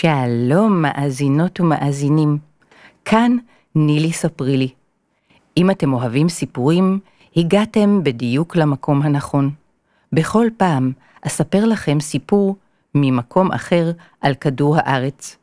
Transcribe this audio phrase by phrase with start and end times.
[0.00, 2.38] שלום מאזינות ומאזינים,
[3.04, 3.36] כאן
[3.74, 4.68] נילי ספרי לי.
[5.56, 6.98] אם אתם אוהבים סיפורים,
[7.36, 9.50] הגעתם בדיוק למקום הנכון.
[10.12, 10.92] בכל פעם
[11.22, 12.56] אספר לכם סיפור
[12.94, 13.90] ממקום אחר
[14.20, 15.36] על כדור הארץ.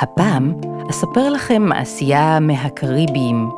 [0.00, 0.54] הפעם
[0.90, 3.50] אספר לכם מעשייה מהקריביים.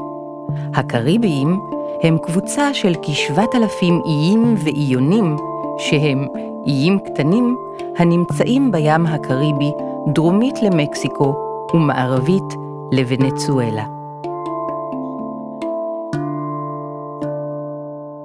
[0.74, 1.71] הקריביים
[2.02, 5.36] הם קבוצה של כשבעת אלפים איים ואיונים,
[5.78, 6.26] שהם
[6.66, 7.56] איים קטנים
[7.96, 9.72] הנמצאים בים הקריבי
[10.12, 11.34] דרומית למקסיקו
[11.74, 12.44] ומערבית
[12.92, 13.84] לוונצואלה.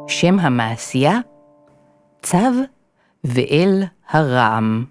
[0.07, 1.19] שם המעשייה?
[2.23, 2.37] צו
[3.23, 4.85] ואל הרעם.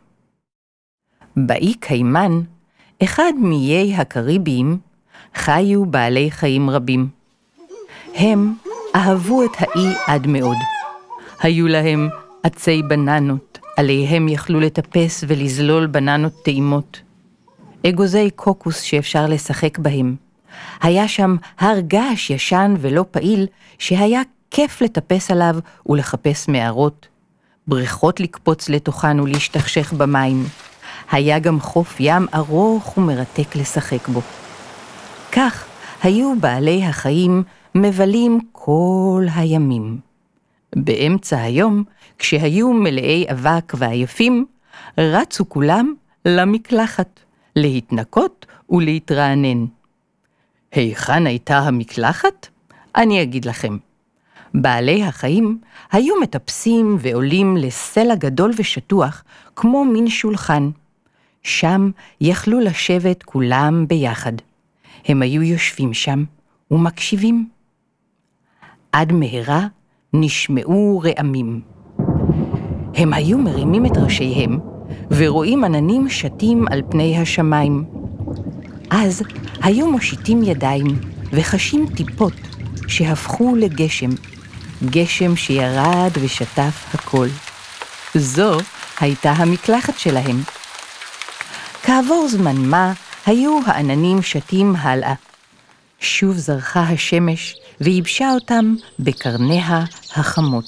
[1.37, 2.41] באי קיימן,
[3.03, 4.79] אחד מאיי הקריביים,
[5.35, 7.09] חיו בעלי חיים רבים.
[8.15, 8.55] הם
[8.97, 10.57] אהבו את האי עד מאוד.
[11.41, 12.09] היו להם
[12.43, 17.01] עצי בננות, עליהם יכלו לטפס ולזלול בננות טעימות.
[17.87, 20.17] אגוזי קוקוס שאפשר לשחק בהם.
[20.83, 23.47] היה שם הר געש ישן ולא פעיל,
[23.79, 27.09] שהיה כיף לטפס עליו ולחפש מערות.
[27.67, 30.45] בריכות לקפוץ לתוכן ולהשתכשך במים.
[31.11, 34.21] היה גם חוף ים ארוך ומרתק לשחק בו.
[35.33, 35.65] כך
[36.03, 37.43] היו בעלי החיים
[37.75, 39.99] מבלים כל הימים.
[40.77, 41.85] באמצע היום,
[42.19, 44.47] כשהיו מלאי אבק ועייפים,
[44.99, 45.95] רצו כולם
[46.25, 47.21] למקלחת,
[47.57, 49.67] להתנקות ולהתרענן.
[50.73, 52.49] היכן הייתה המקלחת?
[52.97, 53.77] אני אגיד לכם.
[54.55, 55.61] בעלי החיים
[55.93, 59.25] היו מטפסים ועולים לסלע גדול ושטוח,
[59.57, 60.71] כמו מין שולחן.
[61.43, 61.91] שם
[62.21, 64.33] יכלו לשבת כולם ביחד.
[65.05, 66.25] הם היו יושבים שם
[66.71, 67.56] ומקשיבים.
[68.97, 69.67] עד מהרה
[70.13, 71.61] נשמעו רעמים.
[72.95, 74.59] הם היו מרימים את ראשיהם
[75.11, 77.85] ורואים עננים שטים על פני השמיים.
[78.91, 79.23] אז
[79.63, 80.87] היו מושיטים ידיים
[81.33, 82.33] וחשים טיפות
[82.89, 84.11] שהפכו לגשם,
[84.85, 87.29] גשם שירד ושטף הכל.
[88.15, 88.59] זו
[89.01, 90.41] הייתה המקלחת שלהם.
[91.83, 92.93] כעבור זמן מה
[93.27, 95.15] היו העננים שטים הלאה.
[96.01, 99.85] שוב זרחה השמש וייבשה אותם בקרניה
[100.17, 100.65] החמות.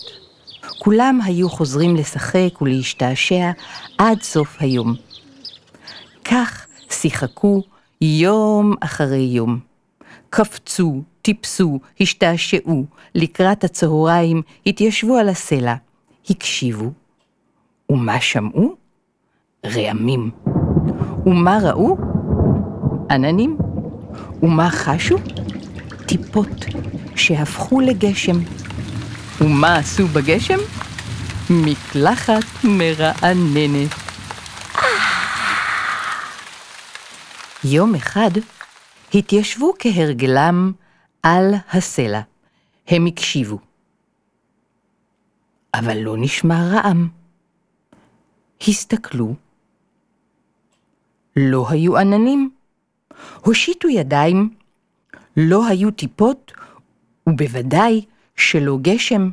[0.79, 3.51] כולם היו חוזרים לשחק ולהשתעשע
[3.99, 4.95] עד סוף היום.
[6.25, 7.63] כך שיחקו
[8.01, 9.59] יום אחרי יום.
[10.31, 15.75] קפצו, טיפסו, השתעשעו, לקראת הצהריים התיישבו על הסלע,
[16.31, 16.91] הקשיבו.
[17.91, 18.77] ומה שמעו?
[19.67, 20.31] רעמים.
[21.27, 21.97] ומה ראו?
[23.11, 23.59] עננים.
[24.43, 25.17] ומה חשו?
[26.09, 26.65] טיפות
[27.17, 28.37] שהפכו לגשם.
[29.41, 30.59] ומה עשו בגשם?
[31.51, 33.91] מקלחת מרעננת.
[37.65, 38.31] יום אחד
[39.15, 40.73] התיישבו כהרגלם
[41.23, 42.21] על הסלע.
[42.89, 43.59] הם הקשיבו.
[45.75, 47.09] אבל לא נשמע רעם.
[48.69, 49.35] הסתכלו.
[51.37, 52.51] לא היו עננים.
[53.41, 54.51] הושיטו ידיים.
[55.41, 56.53] לא היו טיפות,
[57.29, 58.05] ובוודאי
[58.37, 59.31] שלא גשם.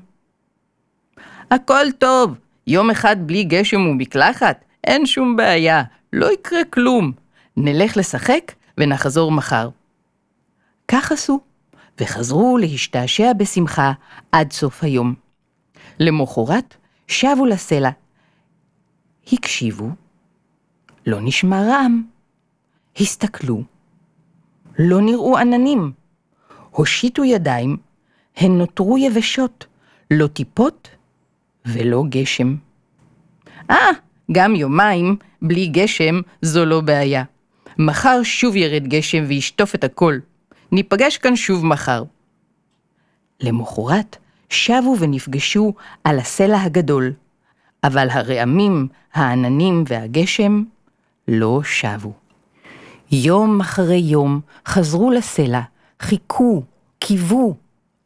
[1.51, 2.37] הכל טוב,
[2.67, 7.11] יום אחד בלי גשם ומקלחת, אין שום בעיה, לא יקרה כלום.
[7.57, 9.69] נלך לשחק ונחזור מחר.
[10.87, 11.39] כך עשו,
[12.01, 13.91] וחזרו להשתעשע בשמחה
[14.31, 15.15] עד סוף היום.
[15.99, 16.75] למחרת
[17.07, 17.89] שבו לסלע.
[19.33, 19.89] הקשיבו,
[21.05, 22.03] לא נשמע רעם.
[22.99, 23.63] הסתכלו,
[24.79, 25.91] לא נראו עננים.
[26.71, 27.77] הושיטו ידיים,
[28.37, 29.65] הן נותרו יבשות,
[30.11, 30.89] לא טיפות
[31.65, 32.55] ולא גשם.
[33.69, 33.89] אה,
[34.31, 37.23] גם יומיים בלי גשם זו לא בעיה.
[37.77, 40.19] מחר שוב ירד גשם וישטוף את הכל.
[40.71, 42.03] ניפגש כאן שוב מחר.
[43.41, 44.17] למחרת
[44.49, 45.73] שבו ונפגשו
[46.03, 47.13] על הסלע הגדול,
[47.83, 50.63] אבל הרעמים, העננים והגשם
[51.27, 52.24] לא שבו.
[53.11, 55.61] יום אחרי יום חזרו לסלע,
[55.99, 56.63] חיכו,
[56.99, 57.55] קיוו,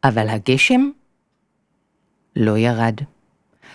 [0.03, 0.89] אבל הגשם
[2.35, 2.95] לא ירד.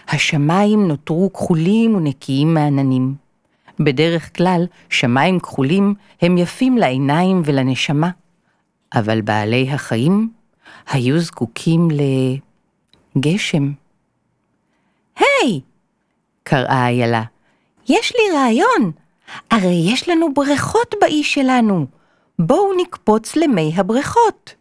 [0.08, 3.14] השמיים נותרו כחולים ונקיים מעננים.
[3.80, 8.10] בדרך כלל, שמיים כחולים הם יפים לעיניים ולנשמה,
[8.94, 10.30] אבל בעלי החיים
[10.90, 11.88] היו זקוקים
[13.16, 13.72] לגשם.
[15.16, 15.60] היי!
[16.42, 17.22] קראה איילה,
[17.88, 18.92] יש לי רעיון.
[19.50, 21.86] הרי יש לנו בריכות באי שלנו.
[22.38, 24.54] בואו נקפוץ למי הבריכות.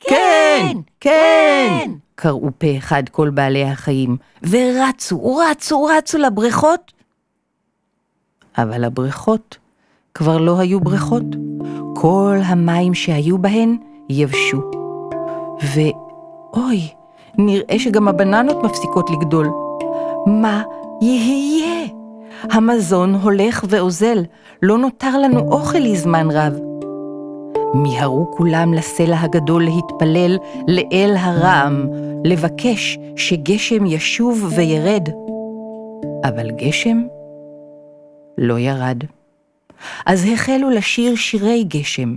[0.00, 0.66] כן,
[1.00, 1.90] כן!
[2.14, 6.92] קראו פה אחד כל בעלי החיים, ורצו, רצו, רצו לבריכות.
[8.58, 9.58] אבל הבריכות
[10.14, 11.22] כבר לא היו בריכות.
[11.94, 13.76] כל המים שהיו בהן
[14.08, 14.70] יבשו.
[15.74, 16.88] ואוי,
[17.38, 19.50] נראה שגם הבננות מפסיקות לגדול.
[20.26, 20.62] מה
[21.02, 21.83] יהיה?
[22.50, 24.24] המזון הולך ואוזל,
[24.62, 26.58] לא נותר לנו אוכל לזמן רב.
[27.74, 30.38] מיהרו כולם לסלע הגדול להתפלל
[30.68, 31.88] לאל הרעם,
[32.24, 35.08] לבקש שגשם ישוב וירד.
[36.24, 37.02] אבל גשם
[38.38, 39.04] לא ירד.
[40.06, 42.14] אז החלו לשיר שירי גשם.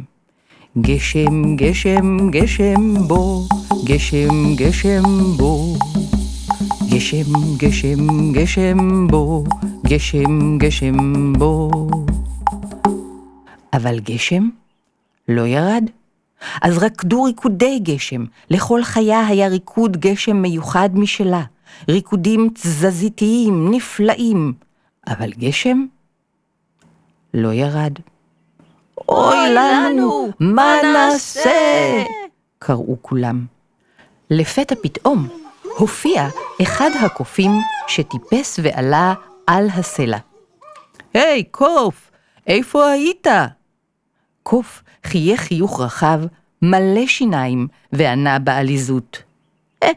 [0.82, 3.42] גשם, גשם, גשם בו,
[3.86, 5.04] גשם, גשם
[5.38, 5.74] בו.
[6.90, 9.44] גשם, גשם, גשם בו,
[9.90, 11.70] גשם, גשם בו.
[13.74, 14.50] אבל גשם
[15.28, 15.84] לא ירד.
[16.62, 21.44] אז רקדו ריקודי גשם, לכל חיה היה ריקוד גשם מיוחד משלה,
[21.90, 24.54] ריקודים תזזיתיים, נפלאים,
[25.08, 25.86] אבל גשם
[27.34, 27.94] לא ירד.
[29.10, 32.04] אוי לנו, מה נעשה?
[32.60, 33.46] קראו כולם.
[34.30, 35.28] לפתע פתאום
[35.78, 36.28] הופיע
[36.62, 37.52] אחד הקופים
[37.88, 39.14] שטיפס ועלה
[39.48, 40.18] על הסלע.
[41.14, 42.12] היי, קוף,
[42.48, 43.28] איפה היית?
[44.44, 46.20] קוף חייך חיוך רחב,
[46.62, 49.24] מלא שיניים, וענה בעליזות.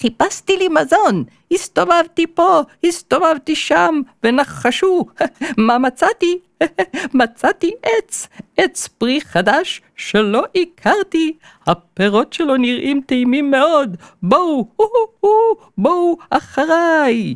[0.00, 5.06] חיפשתי לי מזון, הסתובבתי פה, הסתובבתי שם, ונחשו,
[5.66, 6.38] מה מצאתי?
[7.14, 11.36] מצאתי עץ, עץ פרי חדש שלא הכרתי,
[11.66, 14.68] הפירות שלו נראים טעימים מאוד, בואו,
[15.78, 17.34] בואו אחריי.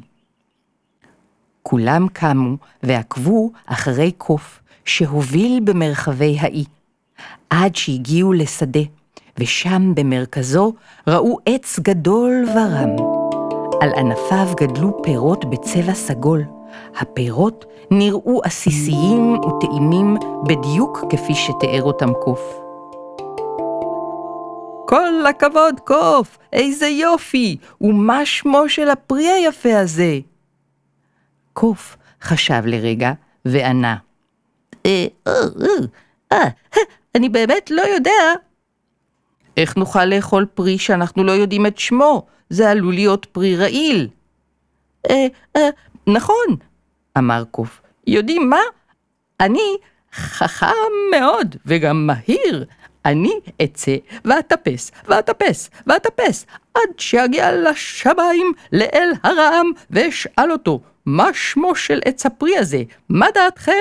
[1.62, 6.64] כולם קמו ועקבו אחרי קוף שהוביל במרחבי האי,
[7.50, 8.81] עד שהגיעו לשדה.
[9.38, 10.72] ושם במרכזו
[11.06, 12.96] ראו עץ גדול ורם.
[13.81, 16.44] על ענפיו גדלו פירות בצבע סגול.
[16.96, 20.16] הפירות נראו עסיסיים וטעימים
[20.46, 22.60] בדיוק כפי שתיאר אותם קוף.
[24.87, 26.38] כל הכבוד, קוף!
[26.52, 27.56] איזה יופי!
[27.81, 30.19] ומה שמו של הפרי היפה הזה?
[31.58, 33.12] קוף חשב לרגע
[33.44, 33.96] וענה.
[34.87, 35.32] אה, אה,
[36.32, 36.49] אה,
[37.14, 38.22] אני באמת לא יודע
[39.56, 42.26] איך נוכל לאכול פרי שאנחנו לא יודעים את שמו?
[42.50, 44.08] זה עלול להיות פרי רעיל.
[46.06, 46.46] נכון,
[47.19, 47.81] אמר קוף.
[48.06, 48.60] יודעים מה?
[49.40, 49.76] אני
[50.12, 50.66] חכם
[51.10, 52.64] מאוד וגם מהיר.
[53.05, 53.32] אני
[53.64, 62.27] אצא ואטפס ואטפס ואטפס עד שאגיע לשמיים לאל הרעם ואשאל אותו מה שמו של עץ
[62.27, 63.72] הפרי הזה, מה דעתכם?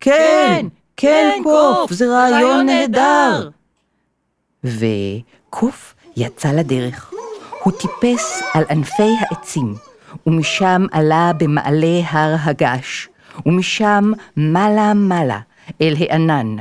[0.00, 0.66] כן,
[0.96, 3.50] כן, כן קוף, זה רעיון נהדר.
[4.64, 7.12] וקוף יצא לדרך.
[7.62, 9.74] הוא טיפס על ענפי העצים,
[10.26, 13.08] ומשם עלה במעלה הר הגעש,
[13.46, 15.40] ומשם מעלה-מעלה
[15.82, 16.56] אל הענן,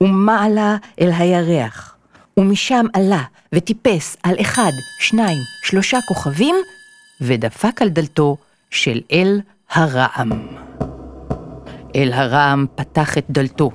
[0.00, 1.96] ומעלה אל הירח,
[2.36, 3.22] ומשם עלה
[3.54, 6.56] וטיפס על אחד, שניים, שלושה כוכבים,
[7.20, 8.36] ודפק על דלתו
[8.70, 10.30] של אל הרעם.
[11.96, 13.70] אל הרעם פתח את דלתו.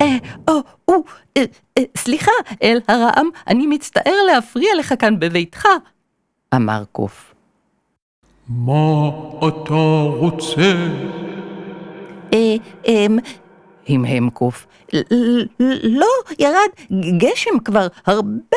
[0.00, 0.16] אה,
[0.48, 0.54] או,
[0.88, 0.94] או,
[1.36, 1.44] אה,
[1.78, 2.30] אה, סליחה,
[2.62, 5.66] אל הרעם, אני מצטער להפריע לך כאן בביתך,
[6.54, 7.34] אמר קוף.
[8.48, 9.08] מה
[9.38, 10.74] אתה רוצה?
[12.32, 13.18] אה, אמ,
[13.88, 14.66] המהם קוף.
[15.82, 16.06] לא,
[16.38, 16.68] ירד
[17.18, 18.56] גשם כבר הרבה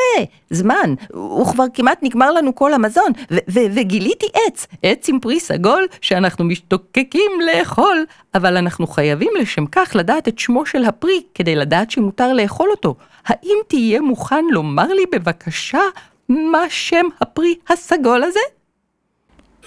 [0.50, 0.93] זמן,
[1.41, 3.12] וכבר כמעט נגמר לנו כל המזון,
[3.48, 8.05] וגיליתי עץ, עץ עם פרי סגול שאנחנו משתוקקים לאכול,
[8.36, 12.95] אבל אנחנו חייבים לשם כך לדעת את שמו של הפרי, כדי לדעת שמותר לאכול אותו.
[13.25, 15.81] האם תהיה מוכן לומר לי בבקשה
[16.29, 18.39] מה שם הפרי הסגול הזה?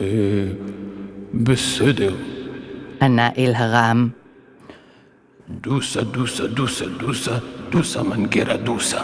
[0.01, 0.07] אה,
[1.35, 2.15] בסדר.
[3.03, 4.22] ענה אל הרעם.
[5.61, 7.39] דוסה, דוסה, דוסה, דוסה,
[7.71, 9.03] דוסה מנגרה דוסה.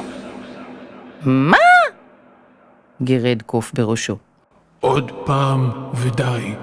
[1.22, 1.56] מה?
[3.02, 4.16] גירד קוף בראשו.
[4.80, 6.54] עוד פעם ודי.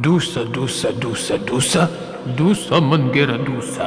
[0.00, 1.84] דוסה, דוסה, דוסה, דוסה,
[2.34, 3.86] דוסה מנגרה דוסה.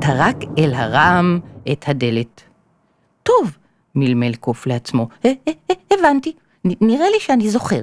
[0.00, 1.40] טרק אל הרעם
[1.72, 2.42] את הדלת.
[3.22, 3.56] טוב,
[3.94, 6.32] מלמל קוף לעצמו, "ה- ה- ה- הבנתי,
[6.64, 7.80] נראה לי שאני זוכר.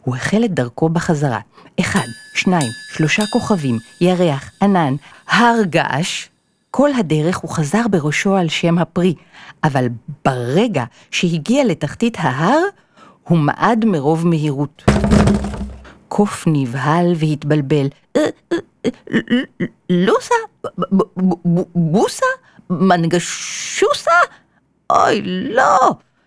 [0.00, 1.40] הוא החל את דרכו בחזרה.
[1.80, 4.94] אחד, שניים, שלושה כוכבים, ירח, ענן,
[5.28, 6.28] הר געש.
[6.70, 9.14] כל הדרך הוא חזר בראשו על שם הפרי,
[9.64, 9.86] אבל
[10.24, 12.60] ברגע שהגיע לתחתית ההר,
[13.28, 14.84] הוא מעד מרוב מהירות.
[16.08, 17.86] קוף נבהל והתבלבל.
[18.16, 18.22] "אה,
[18.52, 20.34] אה, אה, לוסה?
[21.74, 22.26] בוסה?
[22.70, 24.10] מנגשוסה?
[24.90, 25.78] אוי, לא!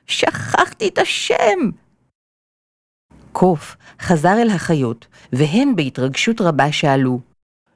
[0.08, 1.70] שכחתי את השם!
[3.32, 7.20] קוף חזר אל החיות, והן בהתרגשות רבה שאלו,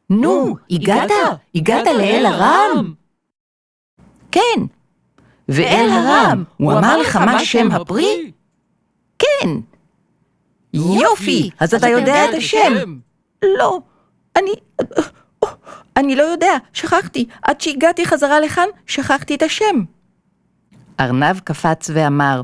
[0.09, 1.11] נו, הגעת?
[1.55, 2.93] הגעת לאל הרם?
[4.31, 4.65] כן.
[5.49, 8.31] ואל הרם, הוא אמר לך מה שם הפרי?
[9.19, 9.49] כן.
[10.73, 12.99] יופי, אז אתה יודע את השם.
[13.43, 13.79] לא,
[14.35, 14.51] אני...
[15.97, 17.25] אני לא יודע, שכחתי.
[17.41, 19.83] עד שהגעתי חזרה לכאן, שכחתי את השם.
[20.99, 22.41] ארנב קפץ ואמר,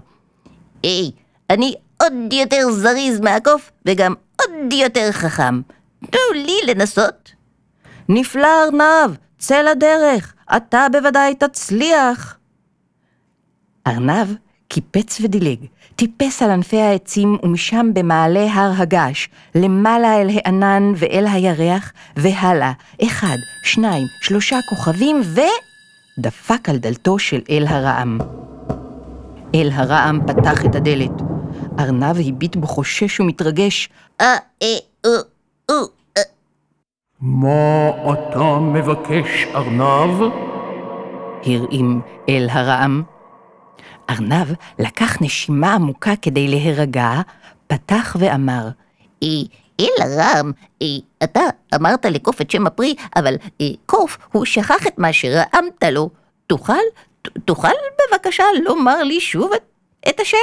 [0.83, 1.11] היי,
[1.49, 5.61] אני עוד יותר זריז מהקוף וגם עוד יותר חכם.
[5.99, 7.31] תנו לי לנסות.
[8.09, 12.37] נפלא ארנב, צא לדרך, אתה בוודאי תצליח.
[13.87, 14.27] ארנב
[14.67, 15.65] קיפץ ודילג,
[15.95, 22.71] טיפס על ענפי העצים ומשם במעלה הר הגעש, למעלה אל הענן ואל הירח, והלאה,
[23.03, 25.21] אחד, שניים, שלושה כוכבים,
[26.17, 28.17] ודפק על דלתו של אל הרעם.
[29.55, 31.28] אל הרעם פתח את הדלת.
[31.79, 33.89] ארנב הביט בו חושש ומתרגש.
[34.21, 34.25] אה,
[34.61, 34.67] אה,
[35.05, 35.09] אה,
[35.69, 35.75] אה,
[36.17, 36.21] אה.
[37.21, 40.21] מה אתה מבקש, ארנב?
[41.45, 43.03] הרעים אל הרעם.
[44.09, 44.47] ארנב
[44.79, 47.11] לקח נשימה עמוקה כדי להירגע,
[47.67, 48.67] פתח ואמר,
[49.23, 49.27] אה,
[49.79, 50.87] אל הרם, אה,
[51.23, 51.39] אתה
[51.75, 56.09] אמרת לקוף את שם הפרי, אבל אה, קוף, הוא שכח את מה שרעמת לו.
[56.47, 56.73] תוכל,
[57.21, 57.67] ת- תוכל
[58.11, 59.61] בבקשה לומר לי שוב את,
[60.09, 60.37] את השם?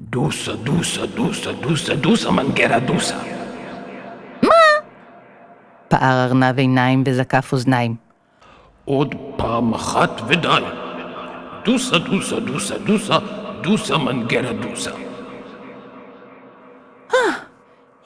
[0.00, 3.18] דוסה, דוסה, דוסה, דוסה, דוסה, מנגרה דוסה.
[5.88, 7.94] פער ארנב עיניים וזקף אוזניים.
[8.84, 10.62] עוד פעם אחת ודי.
[11.64, 13.18] דוסה, דוסה, דוסה, דוסה,
[13.62, 14.90] דוסה, מנגרה דוסה.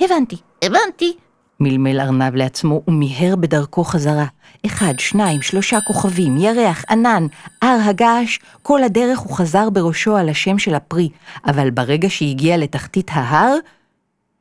[0.01, 1.17] הבנתי, הבנתי.
[1.61, 4.27] מלמל ארנב לעצמו ומיהר בדרכו חזרה.
[4.67, 7.27] אחד, שניים, שלושה כוכבים, ירח, ענן,
[7.63, 11.09] הר הגעש, כל הדרך הוא חזר בראשו על השם של הפרי,
[11.47, 13.57] אבל ברגע שהגיע לתחתית ההר,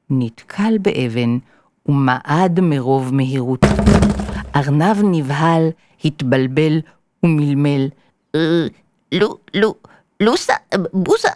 [0.09, 1.37] נתקל באבן
[1.85, 3.65] ומעד מרוב מהירות.
[4.55, 5.69] ארנב נבהל,
[6.05, 6.81] התבלבל
[7.23, 7.87] ומלמל.
[8.35, 8.67] אה,
[9.11, 9.75] לו, לו,
[10.19, 10.53] לוסה,
[10.93, 11.29] בוסה,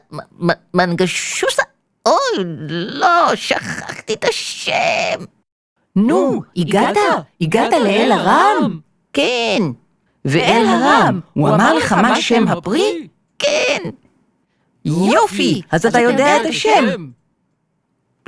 [0.74, 1.64] מנגשוסה?
[2.06, 5.24] אוי, לא, שכחתי את השם.
[5.96, 6.98] נו, הגעת?
[7.42, 8.80] הגעת לאל הרם?
[9.14, 9.62] כן,
[10.26, 13.08] ואל הרם, הוא אמר לך מה שם הפרי?
[13.40, 13.90] כן.
[14.86, 16.86] יופי, אז אתה יודע את השם.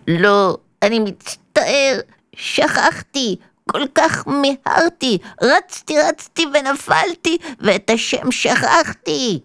[0.07, 1.99] לא, אני מצטער,
[2.35, 3.35] שכחתי,
[3.71, 9.39] כל כך מיהרתי, רצתי רצתי ונפלתי, ואת השם שכחתי.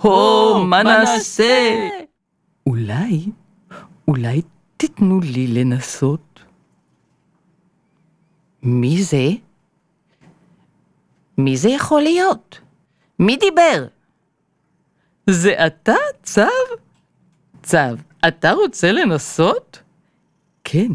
[0.00, 1.88] הו, מה נעשה?
[2.66, 3.26] אולי,
[4.08, 4.42] אולי
[4.76, 6.29] תיתנו לי לנסות?
[8.62, 9.28] מי זה?
[11.38, 12.60] מי זה יכול להיות?
[13.18, 13.86] מי דיבר?
[15.26, 16.46] זה אתה, צב?
[17.62, 17.96] צב,
[18.28, 19.82] אתה רוצה לנסות?
[20.64, 20.88] כן,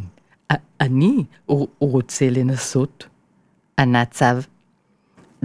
[0.81, 1.23] אני
[1.79, 3.07] רוצה לנסות.
[3.79, 4.37] ענה צב.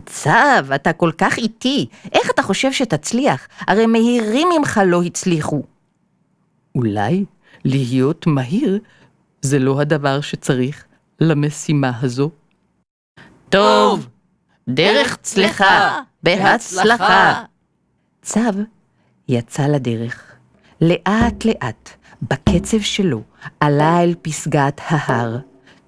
[0.06, 3.48] צב, אתה כל כך איטי, איך אתה חושב שתצליח?
[3.60, 5.62] הרי מהירים ממך לא הצליחו.
[6.74, 7.24] אולי
[7.64, 8.78] להיות מהיר
[9.42, 10.84] זה לא הדבר שצריך
[11.20, 12.30] למשימה הזו.
[13.48, 14.08] טוב,
[14.68, 17.42] דרך צלחה, בהצלחה.
[18.22, 18.52] צב
[19.28, 20.24] יצא לדרך.
[20.80, 21.90] לאט לאט,
[22.22, 23.22] בקצב שלו,
[23.60, 25.38] עלה אל פסגת ההר.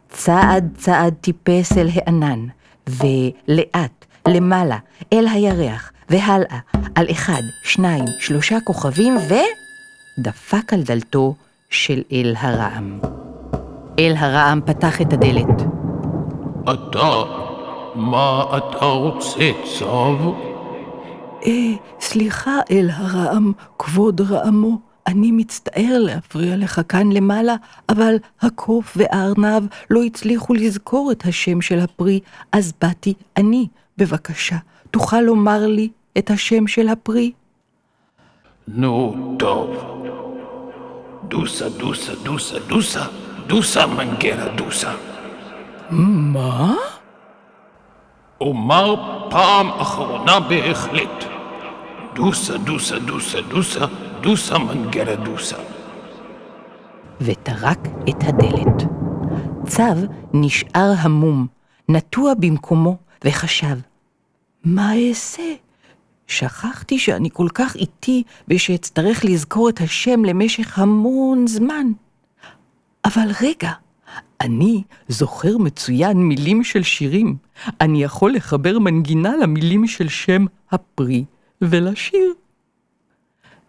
[0.08, 2.46] צעד צעד טיפס אל הענן,
[2.86, 4.78] ולאט, למעלה,
[5.12, 6.58] אל הירח, והלאה,
[6.94, 9.16] על אחד, שניים, שלושה כוכבים,
[10.18, 11.34] ודפק על דלתו
[11.70, 13.00] של אל הרעם.
[13.98, 15.62] אל הרעם פתח את הדלת.
[16.62, 17.22] אתה,
[17.94, 20.16] מה אתה רוצה, צב?
[21.46, 27.54] אה, סליחה, אל הרעם, כבוד רעמו, אני מצטער להפריע לך כאן למעלה,
[27.88, 32.20] אבל הקוף והארנב לא הצליחו לזכור את השם של הפרי,
[32.52, 33.66] אז באתי אני.
[33.98, 34.56] בבקשה,
[34.90, 37.32] תוכל לומר לי את השם של הפרי?
[38.68, 39.76] נו, טוב.
[41.28, 43.04] דוסה, דוסה, דוסה, דוסה,
[43.46, 44.92] דוסה, מנגרה דוסה.
[45.90, 46.74] מה?
[48.40, 48.96] אומר
[49.30, 51.24] פעם אחרונה בהחלט.
[52.14, 53.86] דוסה, דוסה, דוסה, דוסה,
[54.20, 55.56] דוסה מנגרה דוסה.
[57.20, 58.82] וטרק את הדלת.
[59.66, 59.96] צב
[60.34, 61.46] נשאר המום,
[61.88, 63.76] נטוע במקומו, וחשב,
[64.64, 65.52] מה אעשה?
[66.26, 71.86] שכחתי שאני כל כך איטי ושאצטרך לזכור את השם למשך המון זמן.
[73.04, 73.70] אבל רגע,
[74.40, 77.36] אני זוכר מצוין מילים של שירים.
[77.80, 81.24] אני יכול לחבר מנגינה למילים של שם הפרי
[81.62, 82.34] ולשיר.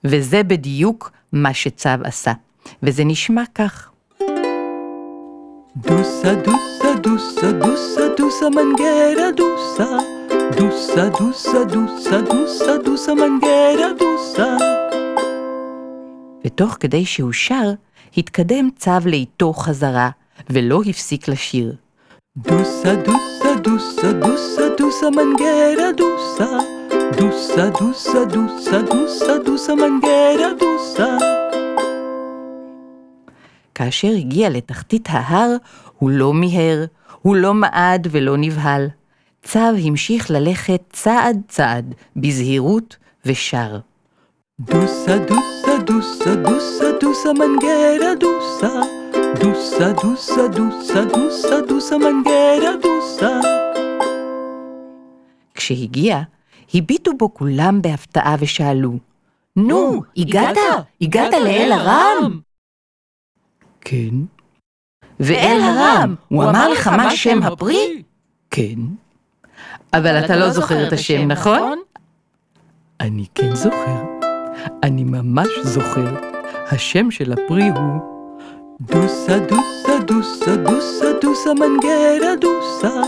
[0.04, 2.34] וזה בדיוק מה שצב עשה,
[2.84, 3.90] וזה נשמע כך.
[5.75, 9.98] דוסה דוסה דוסה דוסה דוסה מנגרה דוסה
[10.58, 14.58] דוסה דוסה דוסה דוסה דוסה מנגרה דוסה
[16.46, 17.74] ותוך כדי שהוא שר,
[18.17, 20.10] התקדם צב לאיתו חזרה,
[20.50, 21.75] ולא הפסיק לשיר.
[22.38, 26.58] דוסה דוסה דוסה דוסה דוסה מנגרה דוסה
[27.17, 31.17] דוסה דוסה דוסה דוסה דוסה מנגרה דוסה
[33.75, 35.55] כאשר הגיע לתחתית ההר,
[35.98, 36.86] הוא לא מיהר,
[37.22, 38.88] הוא לא מעד ולא נבהל.
[39.43, 43.79] צב המשיך ללכת צעד צעד, בזהירות ושר.
[44.60, 45.53] דוסה דוסה
[45.86, 48.82] דוסה דוסה דוסה מנגרה דוסה
[49.40, 53.40] דוסה דוסה דוסה דוסה דוסה מנגרה דוסה
[55.56, 56.22] כשהגיע,
[56.74, 58.98] הביטו בו כולם בהפתעה ושאלו,
[59.56, 60.58] נו, הגעת?
[61.02, 62.40] הגעת לאל הרם?
[63.82, 64.16] כן.
[65.20, 68.04] ואל הרם, הוא אמר לך מה שם הפרי?
[68.52, 68.80] כן.
[69.94, 71.80] אבל אתה לא זוכר את השם, נכון?
[73.00, 74.12] אני כן זוכר.
[74.84, 76.16] אני ממש זוכר.
[76.72, 78.13] השם של הפרי הוא
[78.82, 83.02] דוסה דוסה דוסה דוסה דוסה מנגרה דוסה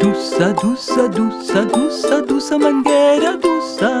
[0.00, 3.98] דוסה דוסה דוסה דוסה דוסה מנגרה דוסה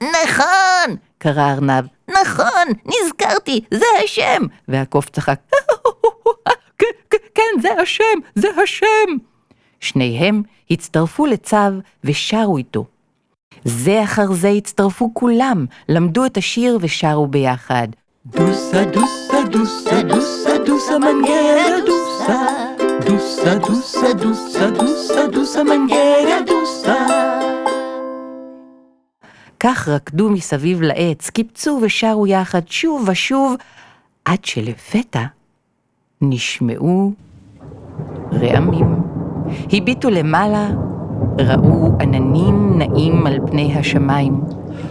[0.00, 0.96] נכון!
[1.18, 1.84] קרא ארנב.
[2.08, 2.68] נכון!
[2.86, 3.60] נזכרתי!
[3.70, 4.42] זה השם!
[4.68, 5.40] והקוף צחק.
[6.78, 8.18] כן, כן, כן, זה השם!
[8.34, 9.16] זה השם!
[9.80, 11.56] שניהם הצטרפו לצו
[12.04, 12.84] ושרו איתו.
[13.68, 17.88] זה אחר זה הצטרפו כולם, למדו את השיר ושרו ביחד.
[18.26, 22.46] דוסה דוסה דוסה דוסה דוסה מנגרה דוסה
[23.06, 27.06] דוסה דוסה דוסה דוסה דוסה מנגרה דוסה
[29.60, 33.54] כך רקדו מסביב לעץ, קיפצו ושרו יחד שוב ושוב,
[34.24, 35.24] עד שלפתע
[36.20, 37.12] נשמעו
[38.32, 38.96] רעמים.
[39.72, 40.68] הביטו למעלה,
[41.38, 44.40] ראו עננים נעים על פני השמיים,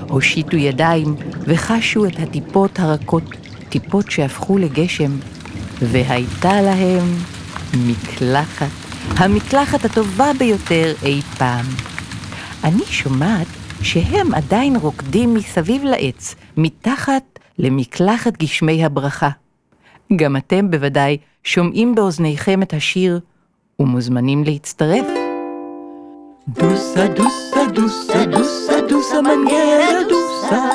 [0.09, 3.23] הושיטו ידיים וחשו את הטיפות הרכות,
[3.69, 5.11] טיפות שהפכו לגשם,
[5.81, 7.03] והייתה להם
[7.87, 8.67] מקלחת,
[9.17, 11.65] המקלחת הטובה ביותר אי פעם.
[12.63, 13.47] אני שומעת
[13.81, 19.29] שהם עדיין רוקדים מסביב לעץ, מתחת למקלחת גשמי הברכה.
[20.15, 23.19] גם אתם בוודאי שומעים באוזניכם את השיר
[23.79, 25.24] ומוזמנים להצטרף.
[26.47, 30.65] דוסה דוסה דוסה דוסה דוסה מנגרה דוסה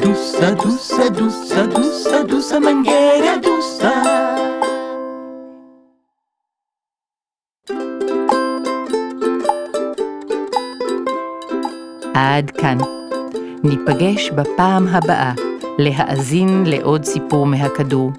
[0.00, 4.02] דוסה דוסה דוסה דוסה דוסה מנגרה דוסה
[12.14, 12.78] עד כאן.
[13.64, 15.32] ניפגש בפעם הבאה
[15.78, 18.10] להאזין לעוד סיפור מהכדור.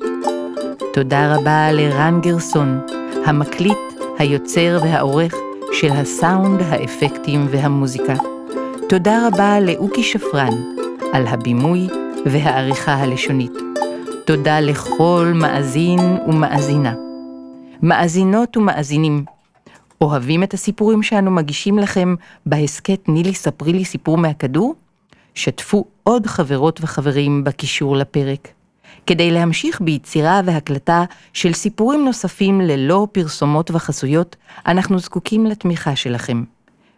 [0.93, 2.79] תודה רבה לרן גרסון,
[3.25, 3.77] המקליט,
[4.17, 5.33] היוצר והעורך
[5.73, 8.13] של הסאונד, האפקטים והמוזיקה.
[8.89, 10.53] תודה רבה לאוקי שפרן
[11.13, 11.87] על הבימוי
[12.25, 13.51] והעריכה הלשונית.
[14.25, 16.93] תודה לכל מאזין ומאזינה.
[17.81, 19.25] מאזינות ומאזינים,
[20.01, 24.75] אוהבים את הסיפורים שאנו מגישים לכם בהסכת נילי ספרי לי סיפור מהכדור?
[25.35, 28.47] שתפו עוד חברות וחברים בקישור לפרק.
[29.05, 34.35] כדי להמשיך ביצירה והקלטה של סיפורים נוספים ללא פרסומות וחסויות,
[34.67, 36.43] אנחנו זקוקים לתמיכה שלכם.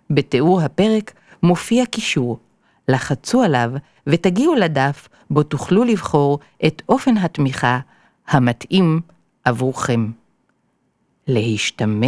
[0.09, 2.39] בתיאור הפרק מופיע קישור.
[2.87, 3.71] לחצו עליו
[4.07, 7.79] ותגיעו לדף בו תוכלו לבחור את אופן התמיכה
[8.27, 9.01] המתאים
[9.45, 10.11] עבורכם.
[11.27, 12.07] להשתמע.